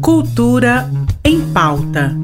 [0.00, 0.90] Cultura
[1.24, 2.16] em pauta.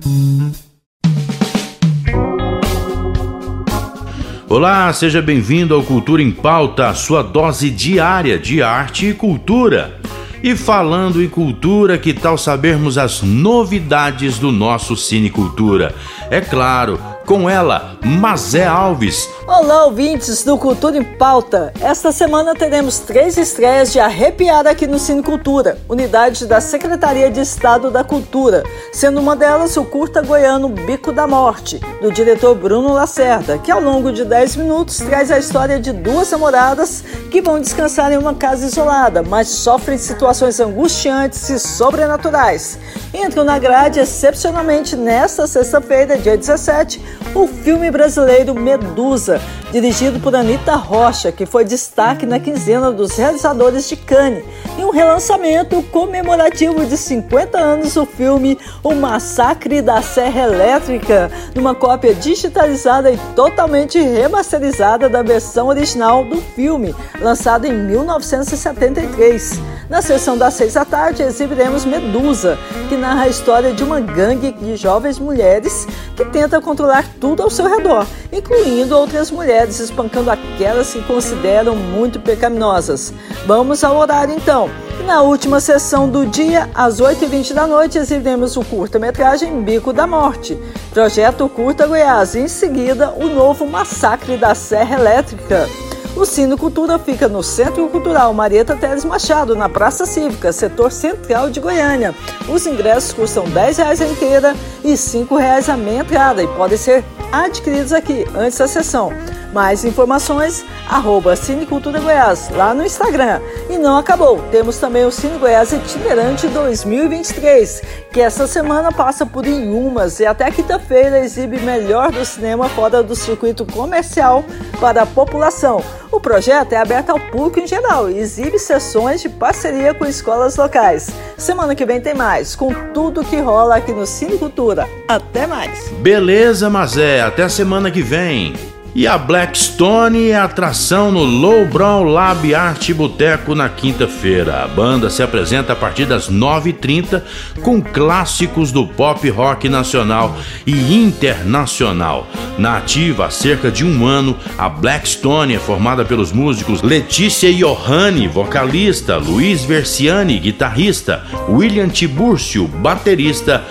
[4.49, 10.01] Olá, seja bem-vindo ao Cultura em Pauta, a sua dose diária de arte e cultura.
[10.43, 15.95] E falando em cultura, que tal sabermos as novidades do nosso Cine Cultura?
[16.31, 19.29] É claro, com ela, Mazé Alves.
[19.47, 21.73] Olá, ouvintes do Cultura em Pauta.
[21.81, 27.41] Esta semana teremos três estreias de arrepiar aqui no Cine Cultura, unidade da Secretaria de
[27.41, 32.93] Estado da Cultura, sendo uma delas o curta goiano Bico da Morte, do diretor Bruno
[32.93, 37.61] Lacerda, que ao longo de 10 minutos traz a história de duas namoradas que vão
[37.61, 42.79] descansar em uma casa isolada, mas sofrem situações angustiantes e sobrenaturais.
[43.13, 49.41] Entram na grade excepcionalmente nesta sexta-feira, dia 17, o filme brasileiro Medusa,
[49.73, 54.45] dirigido por Anita Rocha, que foi destaque na quinzena dos realizadores de Cannes,
[54.79, 61.75] e um relançamento comemorativo de 50 anos do filme O Massacre da Serra Elétrica, numa
[61.75, 69.61] cópia digitalizada e totalmente remasterizada da versão original do filme, lançado em 1973.
[69.89, 72.59] Na sessão das seis da tarde, exibiremos Medusa,
[72.89, 75.87] que narra a história de uma gangue de jovens mulheres
[76.17, 82.21] que tenta controlar tudo ao seu redor, incluindo outras mulheres, espancando aquelas que consideram muito
[82.21, 83.13] pecaminosas.
[83.47, 84.71] Vamos ao horário então.
[85.07, 90.57] Na última sessão do dia, às 8h20 da noite, exibiremos o curta-metragem Bico da Morte,
[90.93, 95.69] projeto Curta Goiás, e em seguida o novo Massacre da Serra Elétrica.
[96.17, 101.51] O Cine Cultura fica no Centro Cultural Marieta Teres Machado, na Praça Cívica, setor central
[101.51, 102.15] de Goiânia.
[102.49, 104.55] Os ingressos custam R$ 10 a inteira
[104.85, 109.11] e R$ 5 a meia entrada e podem ser adquiridos aqui antes da sessão.
[109.55, 113.41] Mais informações, arroba Cine Cultura Goiás, lá no Instagram.
[113.71, 117.81] E não acabou, temos também o Cine Goiás Itinerante 2023,
[118.13, 123.15] que essa semana passa por Inhumas e até quinta-feira exibe melhor do cinema fora do
[123.15, 124.45] circuito comercial
[124.81, 125.81] para a população.
[126.11, 130.57] O projeto é aberto ao público em geral e exibe sessões de parceria com escolas
[130.57, 131.11] locais.
[131.39, 134.89] Semana que vem tem mais, com tudo que rola aqui no Cine Cultura.
[135.07, 135.91] Até mais!
[136.01, 138.74] Beleza, Mazé, até a semana que vem!
[138.97, 144.63] E a Blackstone é atração no Low Brown Lab Arte Boteco na quinta-feira.
[144.63, 147.21] A banda se apresenta a partir das 9h30
[147.61, 152.29] com clássicos do pop rock nacional e internacional.
[152.57, 158.29] Na ativa há cerca de um ano, a Blackstone é formada pelos músicos Letícia Johanni,
[158.29, 163.65] vocalista, Luiz Versiani, guitarrista, William Tiburcio, baterista,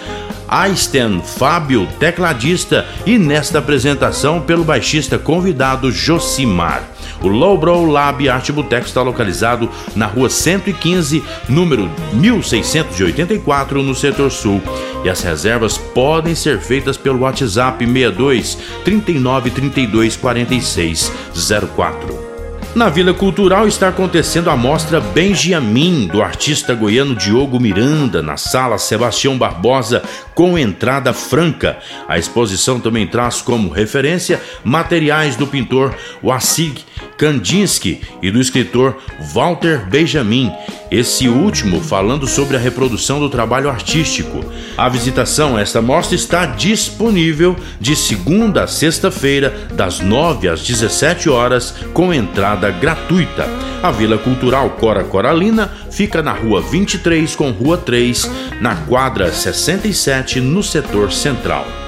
[0.47, 6.83] Einstein Fábio, tecladista, e nesta apresentação pelo baixista convidado Josimar.
[7.21, 14.61] O Lowbrow Lab Arte Boteco está localizado na rua 115, número 1684, no setor sul.
[15.05, 21.11] E as reservas podem ser feitas pelo WhatsApp 62 39 32 46
[21.75, 22.32] 04.
[22.75, 28.79] Na Vila Cultural está acontecendo a mostra Benjamin, do artista goiano Diogo Miranda, na sala
[28.79, 30.01] Sebastião Barbosa,
[30.33, 31.77] com entrada franca.
[32.07, 36.83] A exposição também traz como referência materiais do pintor Wassig
[37.15, 38.97] Kandinsky e do escritor
[39.33, 40.51] Walter Benjamin,
[40.93, 44.45] esse último falando sobre a reprodução do trabalho artístico.
[44.77, 51.29] A visitação a esta mostra está disponível de segunda a sexta-feira, das 9 às 17
[51.29, 53.47] horas, com entrada gratuita.
[53.81, 58.29] A Vila Cultural Cora Coralina fica na Rua 23 com Rua 3,
[58.61, 61.82] na quadra 67, no setor central.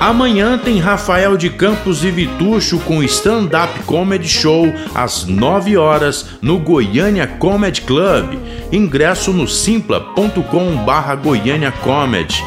[0.00, 6.56] Amanhã tem Rafael de Campos e Vitucho com stand-up comedy show às 9 horas no
[6.56, 8.38] Goiânia Comedy Club.
[8.70, 12.44] Ingresso no simpla.com/barra Goiânia Comedy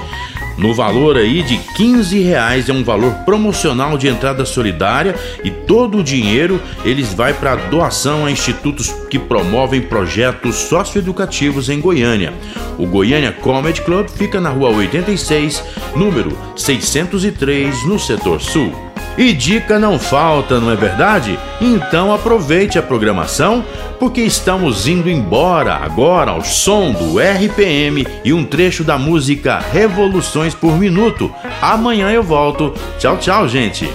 [0.62, 5.98] no valor aí de 15 reais é um valor promocional de entrada solidária e todo
[5.98, 12.32] o dinheiro eles vai para doação a institutos que promovem projetos socioeducativos em Goiânia.
[12.78, 15.64] O Goiânia Comedy Club fica na rua 86,
[15.96, 18.91] número 603, no setor sul.
[19.18, 21.38] E dica não falta, não é verdade?
[21.60, 23.64] Então aproveite a programação,
[24.00, 30.56] porque estamos indo embora agora ao som do RPM e um trecho da música Revoluções
[30.56, 31.34] por Minuto.
[31.62, 32.74] Amanhã eu volto.
[32.98, 33.90] Tchau, tchau, gente.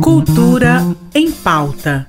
[0.00, 2.08] Cultura em pauta